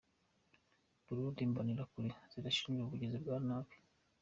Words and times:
Burundi: 1.05 1.39
Imbonerakure 1.47 2.09
zirashinjwa 2.31 2.83
ubugizi 2.85 3.17
bwa 3.23 3.37
nabi. 3.47 3.75